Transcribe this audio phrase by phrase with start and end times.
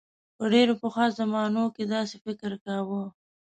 [0.37, 3.03] په ډیرو پخوا زمانو کې داسې فکر کاؤ.